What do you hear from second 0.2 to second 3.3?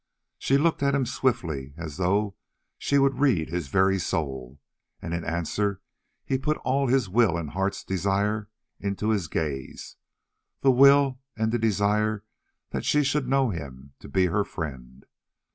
She looked at him swiftly as though she would